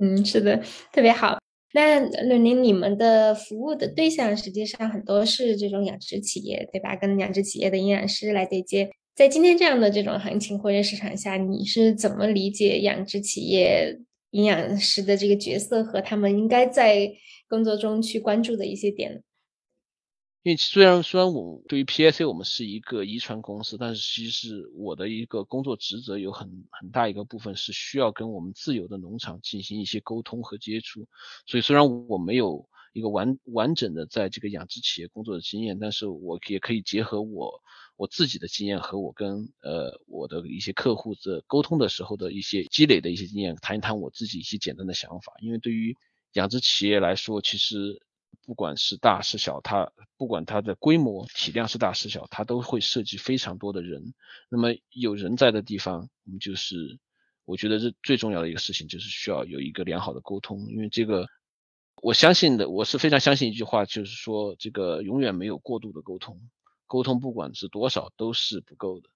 [0.00, 0.62] 嗯，是的，
[0.92, 1.38] 特别好。
[1.72, 6.96] 那伦宁，你们的服务的对象实际上很多是这种养殖企业，对吧？
[6.96, 8.90] 跟养殖企业的营养师来对接。
[9.14, 13.98] 在今天这样的这种行情或者市场下，你是怎么理解养殖企业
[14.30, 17.12] 营养师的这个角色和他们应该在
[17.48, 19.22] 工作中去关注的一些点？
[20.44, 31.06] 因为虽然虽然我对于 PSC 我们是一个遗传公司，但是其实我的一个工作职责有很很大一个部分是需要跟我们自有的农场进行一些沟通和接触。
[31.46, 37.60] 所以虽然我没有一个完完整的在这个养殖企业工作的经验，但是我也可以结合我
[37.96, 45.32] 我自己的经验和我跟呃我的一些客户的沟通的时候的一些积累的一些经验，谈一谈我自己一些简单的想法。
[45.42, 45.94] 因为对于
[46.34, 48.00] 养殖企业来说，其实。
[48.48, 54.14] 不管是大是小，它不管它的规模体量是大是小，它都会涉及非常多的人。
[54.48, 56.98] 那么有人在的地方，我们就是
[57.44, 60.66] 我觉得这最重要的一个事情，就是需要有一个良好的沟通。
[60.70, 61.26] 因为这个，
[62.00, 66.40] 我相信的，我是非常相信一句话，就是说这个永远没有过度的沟通，
[66.86, 69.10] 沟通不管是多少都是不够的。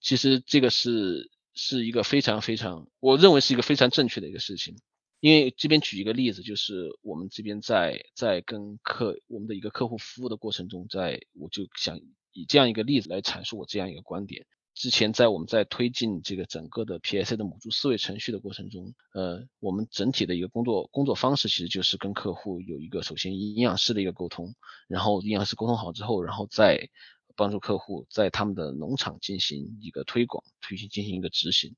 [0.00, 4.76] 其实这个是是一个非常非常，我认为是一个非常正确的一个事情。
[5.20, 12.00] 因为这边举一个例子，就是我们这边在在跟客我们的一个客户服务的过程中，在我就想
[12.32, 14.46] 以这样一个例子来阐述我这样一个观点。
[14.74, 24.54] 之前在我们在推进这个整个的 PSA 的母猪思维程序的过程中，呃，我们整体的一个工作工作方式其实就是跟客户有一个首先营养师的一个沟通，
[24.86, 26.90] 然后营养师沟通好之后，然后再
[27.34, 31.74] 帮助客户在他们的农场进行一个推广，推行进行一个执行。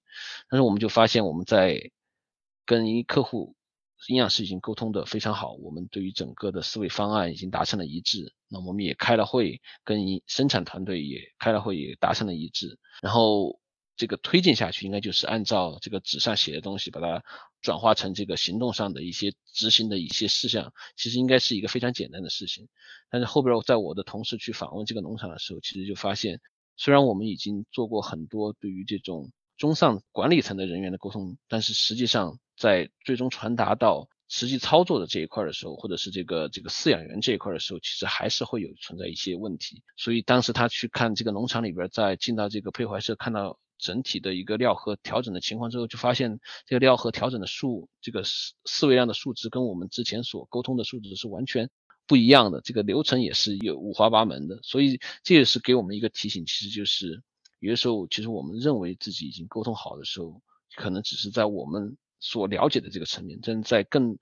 [0.51, 1.91] 但是我们就发现我们在
[2.71, 3.57] 跟客户
[4.07, 8.33] 营养师已经沟通的非常好，我们对于整个的思维方案已经达成了一致。
[8.47, 12.79] 那我们也开了会，跟生产团队也开了会，也达成了一致。
[13.03, 13.59] 然后
[13.97, 17.25] 这个推进下去，应该就是按照这个纸上写的东西，把它
[17.61, 20.73] 转化成这个行动上的一些执行的一些事项。
[20.97, 22.69] 其实应该是一个非常简单的事情。
[23.11, 26.41] 但是后边我在我的同事去访问这个农场的时候，其实就发现，
[26.77, 32.39] 虽然我们已经做过很多对于这种中上管理层的人员的沟通，但是实际上。
[32.61, 39.83] 在最终传达到实际操作的这一块的时候，或者是这个这个饲养员这一块的时候，其实还是会有存在一些问题。
[39.97, 51.71] 所以当时他去看这个农场里边，在进到这个配怀社，看到整体的一个料盒调整的情况之后，就发现这个料盒调整的数，这个四四维量的数值跟我们之前所沟通的数值是完全
[52.07, 54.61] 不一样的，这个流程也是有五花八门的。
[54.63, 57.23] 所以这也是给我们一个提醒，其实就是
[57.59, 60.43] 有的时候，其实我们认为自己已经沟通好的时候，
[60.77, 61.97] 可能只是在我们。
[62.21, 64.17] 所了解的这个层面，真在更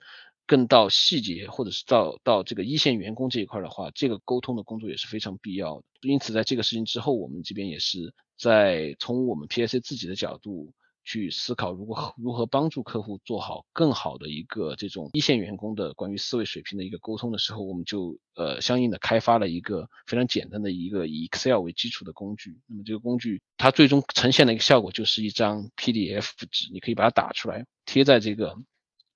[0.47, 5.83] 更到细节，或者是到到这个一线员工这一块的话，这个沟通的工作也是非常必要的。
[6.01, 10.73] 因此，在这个事情之后，我们这边也是在从我们 PSA 自己的角度。
[11.09, 22.59] 去思考如何如何帮助客户做好更好的一个这种一线员工的关于思维水平的一个沟通的时候，我们就呃相应的开发了一个非常简单的一个以 Excel 为基础的工具。
[22.67, 28.55] 那么这个工具它最终呈现的一个效果就是一张 PDF 纸，你可以把它打出来贴在这个。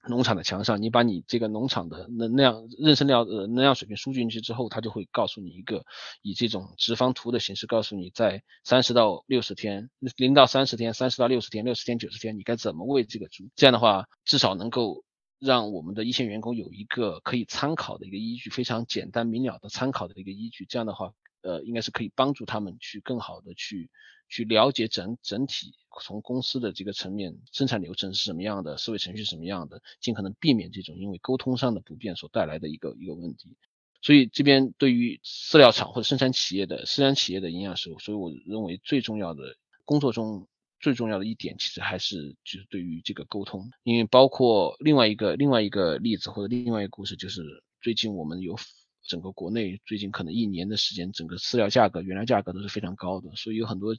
[0.07, 5.85] 农场的墙上，你把你这个农场的能量、妊娠料呃能量水平输进去之后，它就会告诉你一个
[6.21, 13.45] 以这种直方图的形式，告诉你在三十到六十天、零到三十天、三十到六十天、六十天、九十天，你该怎么喂这个猪。
[13.55, 15.05] 这样的话，至少能够
[15.39, 20.65] 让我们的一线员工有一个可以参考的一个依据，非常简单明了的参考的一个依据。
[20.65, 21.13] 这样的话，
[21.43, 23.91] 呃，应该是可以帮助他们去更好的去。
[24.29, 33.55] 去了解整整体从公司的这个层面生产流程是什么样的，思维程序是什么样的，尽可能避免这种因为沟通上的不便所带来的一个一个问题。
[34.01, 40.47] 所以这边对于饲料厂或者生产企业的生产企业的营养师，所以我认为最重要的工作中
[40.79, 43.69] 最重要的一点，其实还是就是对于这个沟通。
[43.83, 47.43] 因为包括另外一个另外一个例子或者另外一个故事，就是
[47.81, 48.55] 最近我们有。
[49.03, 53.95] 整个国内最近可能一年的时间，整个饲料价格、原料价格都是非常高的，所以有很多。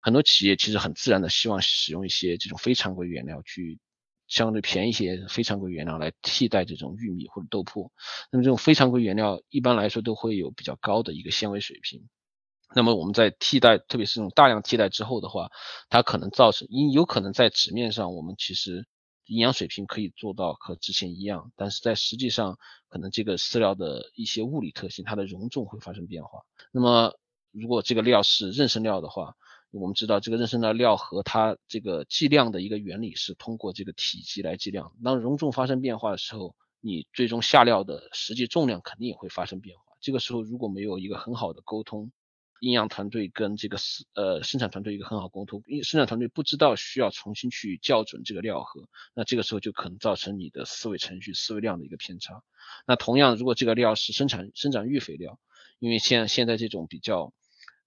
[0.00, 3.80] 很多企业其实很自然的希望使用一些这种非常规原料，去
[4.28, 7.90] 相对便宜一些非常规原料来替代这种玉米或者豆粕。
[8.30, 12.08] 那么这种非常规原料一般来说都会有比较高的一个纤维水平。
[12.76, 15.50] 那么我们在替代，特别是这种大量替代之后的话，
[15.90, 18.86] 它可能造成，因有可能在纸面上我们其实
[19.28, 26.42] 营养水平可以做到和之前一样，但是在实际上可能这个饲料的一些物理特性，它的容重会发生变化。
[26.72, 27.14] 那么
[27.52, 29.36] 如果这个料是妊娠料的话，
[29.70, 34.92] 我们知道这个妊娠的料和它这个计量的一个原理是通过这个体积来计量。
[35.04, 39.82] 当容重发生变化的时候，你最终下料的实际重量肯定也会发生变化。
[40.00, 42.10] 这个时候如果没有一个很好的沟通，
[42.60, 43.78] 营养团队跟这个
[44.14, 52.42] 呃生产团队一个很好沟通，因为生产团队不知道需要重新去校准这个料盒，那这个时候就可能造成你的思维程序、思维量的一个偏差。
[52.86, 55.38] 那同样，如果这个料是生产生产育肥料，
[55.78, 57.32] 因为现现在这种比较。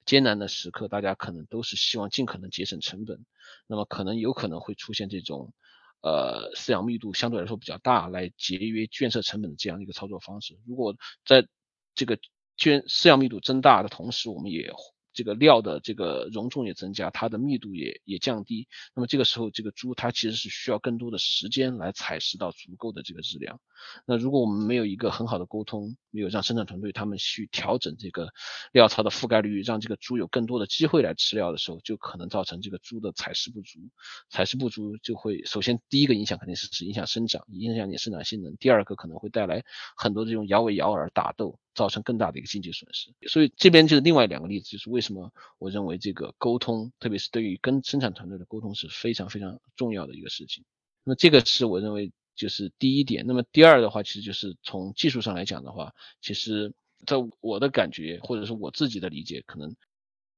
[0.04, 3.24] 艰难的时刻，大家可能都是希望尽可能节省成本，
[3.68, 5.54] 那么可能有可能会出现这种，
[6.02, 10.58] 呃，饲养密度相对来说比较大，来节约建设成本的这样的一个操作方式。
[10.66, 11.48] 如果在
[11.94, 12.18] 这个
[12.62, 14.72] 圈饲养密度增大的同时，我们也。
[15.14, 18.70] 这个料的这个容重也增加，它的密度也也降低。
[18.96, 23.60] 那么这个时候，这个猪它其实是需要更多的时间来采食到足够的这个质量。
[24.06, 28.30] 那如果我们没有一个很好的沟通，没有让生产团队他们去调整这个
[28.72, 33.82] 料槽的覆盖率，让这个猪有更多的机会来吃料的时候，就可能造成这个猪的采食不足。
[34.30, 38.56] 采食不足就会首先第一个影响肯定是是影响生长，影响你生长性能。
[38.56, 39.66] 第二个可能会带来
[39.98, 41.60] 很多这种摇尾摇耳打斗。
[41.74, 50.66] 造成更大的一个经济损失，所以这边就是另外两个例子，就是为什么我认为这个沟通，特别是对于跟生产团队的沟通是非常非常重要的一个事情。
[51.06, 53.26] 那么这个是我认为就是第一点。
[53.26, 56.74] 那么第二的话，其实就是从技术上来讲的话，其实
[57.06, 59.74] 在我的感觉或者是我自己的理解，可能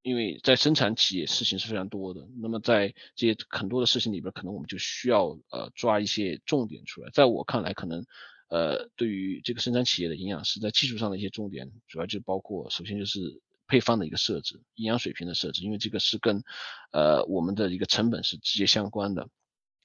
[0.03, 7.09] 因为在生产企业事情是非常多的，那么在这些很多的事情里边，可能我们就需要呃抓一些重点出来。
[7.11, 8.05] 在我看来，可能。
[8.53, 16.43] 呃，对于这个生产企业的营养师，在技术上的一些重点，主要就包括，首先就是配方的一个设置，营养水平的设置，因为这个是跟
[16.91, 19.27] 呃我们的一个成本是直接相关的。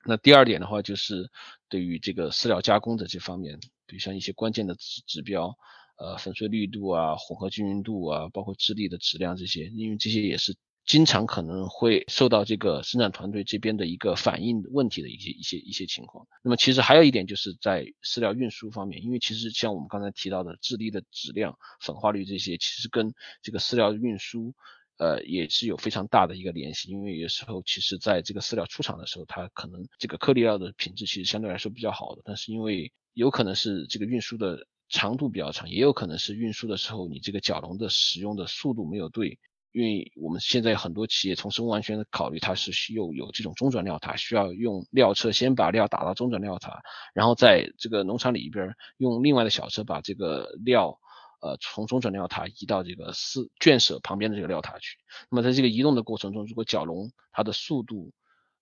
[0.04, 1.31] 那第二点的话，就是
[1.70, 5.57] 对于这个饲料加工的这方面，比如像一些关键的指指标，
[5.96, 10.54] 呃，粉碎率度啊，混合均匀度啊，包括质地的质量这些，因为这些也是。
[10.88, 16.27] 经常可能会受到这个生产团队这边的一个反映问题的一些一些一些情况。
[16.42, 24.55] 那么其实还有一点就是在饲料运输方面，因为其实像我们刚才提到的质地的质量、粉化率这些，其实跟这个饲料运输，
[24.96, 26.90] 呃，也是有非常大的一个联系。
[26.90, 39.38] 因为有时候其实在这个饲料出厂的时候，它可能这个颗粒料的品质其实相对来说比较好的，但是因为有可能是这个运输的长度比较长，也有可能是运输的时候你这个角笼的使用的速度没有对。
[39.73, 46.81] 因为我们现在很多企业从生物安全的考虑，它是需有有这种中转料塔，需要用料车先把料打到中转料塔，
[47.12, 50.98] 然后在这个农场里边用另外的小车把这个料，
[51.40, 54.96] 呃，从中转料塔移到这个饲圈舍旁边的这个料塔去。
[55.31, 58.12] 那么在这个移动的过程中，如果角笼它的速度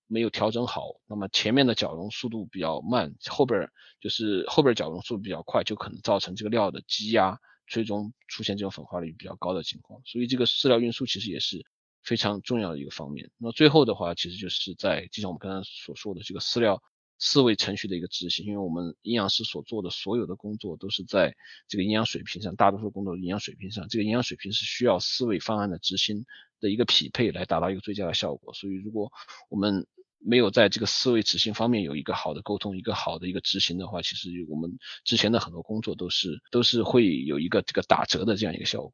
[0.09, 7.38] 没有调整好，那么前面的角笼速度比较慢，后边就是后边角笼速度比较快，就可能造成这个料的积压。
[7.66, 11.64] 最终出现这种粉化率比较高的情况，所以这个饲料运输其实也是
[12.02, 13.30] 非常重要的一个方面。
[13.38, 16.82] 那最后的话，其实就是在就像我们刚才所说的这个饲料
[17.18, 21.34] 思维程序的一个执行，因为我们营养师所做的所有的工作都是在
[21.66, 26.26] 这个营养水平上，大多数工作营养水平上，这个营养水平是需要思维方案的执行
[26.60, 28.52] 的一个匹配来达到一个最佳的效果。
[28.54, 29.10] 所以，如果
[29.48, 29.86] 我们
[30.18, 34.70] 没有在这个思维执行方面有一个好的沟通，一个好的一个执行的话，其实我们
[35.04, 38.92] 之前的很多工作都是都是会有一个这个打折的这样一个效果。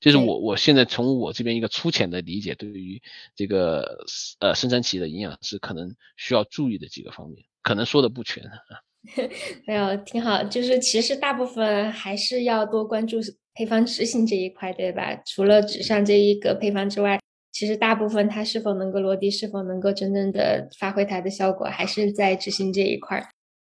[0.00, 3.00] 就是我我现在从我这边一个粗浅的理解，对于
[3.36, 4.04] 这个
[4.40, 8.58] 呃生产企业的营养师可能需要注意的几个方面，可能说的不全啊。
[9.66, 10.42] 没有，挺好。
[10.44, 13.18] 就是其实大部分还是要多关注
[13.54, 15.14] 配方执行这一块，对吧？
[15.24, 17.20] 除了纸上这一个配方之外，
[17.52, 23.28] 其实大部分它是否能够落地，是否能够真正的发挥它的效果，还是在执行这一块儿。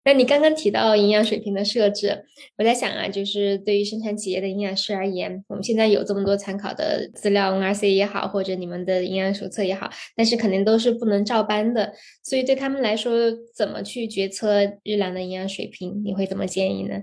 [0.08, 2.26] 那你刚刚提到营养水平的设置，
[2.60, 11.92] 我在想啊，就是对于生产企业的营养师而言，我们现在有这么多参考的资料，NRC 也好，或者你们的营养手册也好，但是肯定都是不能照搬的，
[12.24, 13.12] 所以对他们来说，
[13.56, 17.02] 怎么去决策日粮的营养水平，你会怎么建议呢？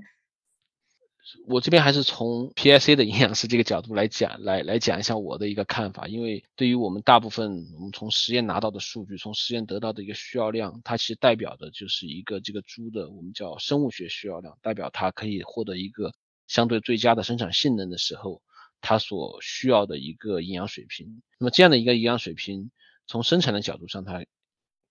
[1.46, 6.08] 我这边还是从 PIC 的营养师这个角度来讲，来来讲一下我的一个看法。
[6.08, 16.12] 因为对于我们大部分我们从实验拿到的数据，从实验得到的一个需要量，它其实代表的就是一个这个猪的我们叫生物学需要量，代表它可以获得一个
[16.48, 18.42] 相对最佳的生产性能的时候，
[18.80, 21.22] 它所需要的一个营养水平。
[21.38, 22.70] 那么这样的一个营养水平，
[23.06, 24.24] 从生产的角度上，它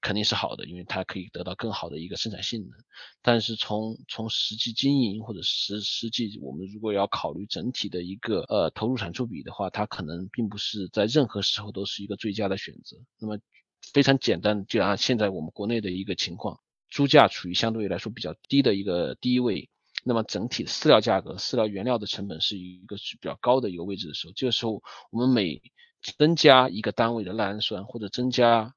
[0.02, 2.72] 肯定是好的，因为它可以得到更好的一个生产性能。
[3.22, 12.98] 但是从从实际经营或者实实际，我们如果要考虑整体的一个呃投入产出比的话，它可能并不是在任何时候都是一个最佳的选择。
[13.20, 13.40] 那么
[13.94, 19.70] 非常简单，就按现在我们国内的一个情况，猪价处于相对来说比较低的一个低位，
[20.04, 24.82] 那么整体饲料价格、饲料原料的成本是一个是比较高的一个位置的时候，这个时候
[25.12, 25.62] 我们每
[26.18, 28.74] 增加一个单位的赖氨酸或者增加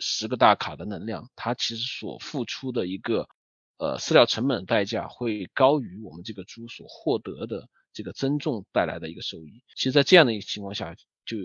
[0.00, 3.28] 十个大卡的能量，它其实所付出的一个
[3.78, 9.62] 呃饲料成本的代价会高于我们这个猪所获得的这个增重带来的一个收益。
[9.76, 10.94] 其实，在这样的一个情况下，
[11.24, 11.36] 就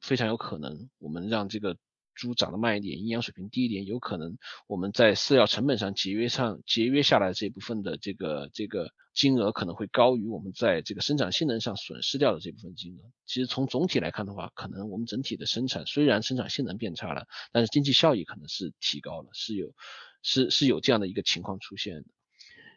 [0.00, 1.76] 非常有可能我们让这个
[2.14, 4.36] 猪长得慢一点，营养水平低一点，有可能
[4.66, 8.90] 我们在饲料成本上节约上节约下来这部分的这个这个。
[9.14, 13.00] 金额可能会高于我们在这个生产性能上损失掉的这部分金额。
[13.26, 19.74] 其实从总体来看的话，可能我们整体的生产虽然生产性能变差了，但是经济效益可能是提高了，是有
[20.22, 22.04] 是是有这样的一个情况出现的。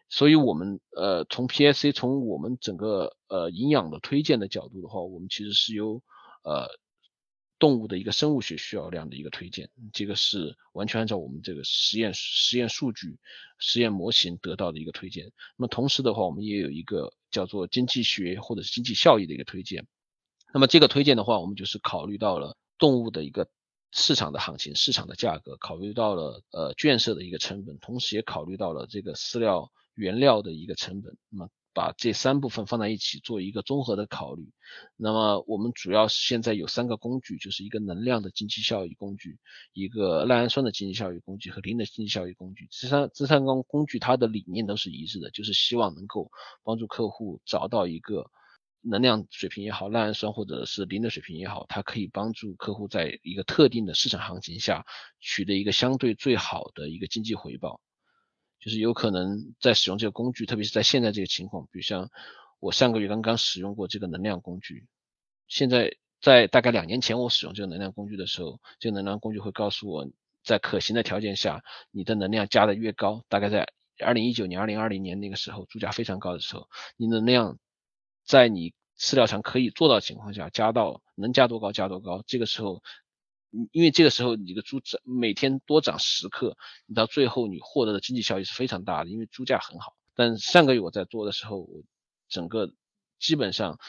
[0.10, 6.04] 所以，我们呃从 PSC 从我们整个呃营养的推荐的角度的话，我们其实是由
[6.44, 6.68] 呃。
[7.66, 13.18] 动物的一个生物学需要量的一个推荐，这个是完全按照我们这个实验实验数据、
[13.58, 15.32] 实验模型得到的一个推荐。
[15.58, 19.88] 那么同时的话，我们也有一个叫做经济学或者是经济效益的一个推荐。
[20.54, 23.50] 那么这个推荐的话，我们就是考虑到了动物的一个
[23.92, 31.18] 市场的行情、市场的价格，考虑到了呃圈舍的一个成本，同时也考虑到了这个饲料原料的一个成本。
[31.30, 34.50] 那么把这三部分放在一起做一个综合的考虑，
[34.96, 39.38] 那么我们主要是现在有三个工具，就是一个能量的经济效益工具，
[39.74, 42.70] 一个赖氨酸的经济效益工具和磷的经济效益工具。
[42.72, 46.32] 这三这三个工具它的理念都是一致的，就是希望能够
[46.64, 48.32] 帮助客户找到一个
[48.80, 54.86] 能量水平也好，赖氨酸或者是磷的水平也好，它可以帮助客户在一个特定的市场行情下
[55.20, 57.82] 取得一个相对最好的一个经济回报。
[58.66, 62.10] 就是有可能在使用这个工具，特别是在现在这个情况，比如像
[62.60, 64.88] 我上个月刚刚使用过这个能量工具，
[65.48, 70.10] 现在在大概两年前我使用这个能量工具的时候，这个能量工具会告诉我
[70.44, 73.68] 在可行的条件下，你的能量加的越高，大概在
[74.04, 77.60] 二零一九年、二零二零年那个时候，猪价非常高的时候，你能量
[78.26, 82.82] 在你饲料厂可以做到情况下，加到能加多高加多高，这个时候。
[83.72, 89.96] 因为这个时候你的猪长每天多长十克，你到最后你获得的经济效益是非常大的，因为猪价很好。
[90.14, 91.84] 但上个月我在做的时候，我
[92.28, 92.74] 整个
[93.20, 93.80] 基本上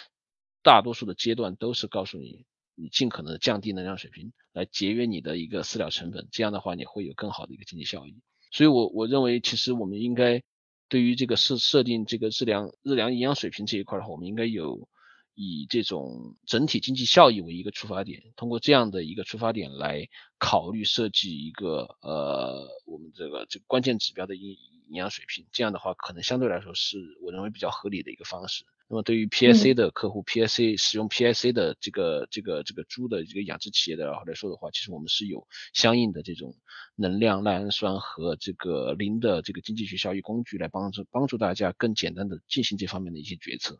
[0.62, 2.44] 大多数的阶段都是告诉你，
[2.74, 8.16] 你尽可能的降低能量水平，来节约你的一个饲料成本，这样的话你会有更好的一个经济效益。
[8.50, 10.42] 所以，我我认为其实我们应该
[10.88, 14.88] 对于这个设设定这个日粮日粮营养水平这一块的话，我们应该有。
[15.36, 20.08] 以这种整体经济效益为一个出发点，通过这样的一个出发点来
[20.38, 24.56] 考虑设计一个呃我们这个这个关键指标的营
[24.88, 28.64] 营养水平，这样的话可能相对来说是我认为比较合理的一个方式。
[28.88, 36.54] 那么对于 PSC 的客户，PSC 使用 PSC 的这个这个这个猪的这个养殖企业的来说的话，其实我们是有相应的这种
[36.94, 43.76] 能量赖氨酸和这个磷的这个经济学效益工具来帮助帮助大家更简单的进行这方面的一些决策。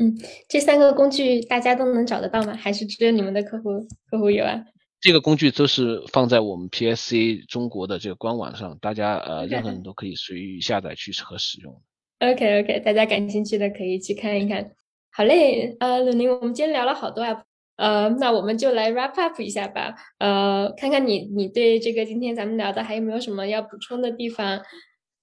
[0.00, 0.16] 嗯，
[0.48, 2.54] 这三个工具大家都能找得到吗？
[2.54, 4.64] 还是只有你们的客户客户有啊？
[5.00, 11.82] 这个工具都是放在我们 PSC 中国的这个官网上，大家呃任何人都可以随意下载去和使用。
[12.20, 14.70] OK OK，大家感兴趣的可以去看一看。
[15.10, 17.42] 好嘞，呃，鲁宁，我们今天聊了好多啊，
[17.76, 24.62] 呃，那我们就来 wrap up 一下吧，呃，看看你你对这个今天咱们聊的还有没有什么要补充的地方，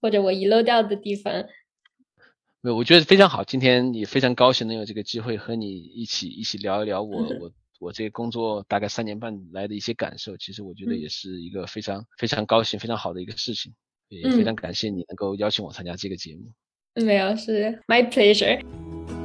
[0.01, 1.45] 或者我遗漏掉的地方？
[2.61, 13.73] 没有，我觉得非常好，今天也非常高兴能有这个机会和你一起一起聊一聊我我我这个工作大概三年半来的一些感受，其实我觉得也是一个非常非常高兴、非常好的一个事情，
[14.09, 16.51] 也非常感谢你能够邀请我参加这个节目。
[17.01, 19.18] 没有，是 my pleasure。